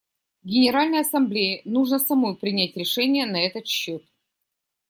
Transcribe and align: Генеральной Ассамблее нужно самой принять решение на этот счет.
Генеральной 0.41 1.01
Ассамблее 1.01 1.61
нужно 1.63 1.99
самой 1.99 2.35
принять 2.35 2.75
решение 2.75 3.27
на 3.27 3.37
этот 3.37 3.67
счет. 3.67 4.03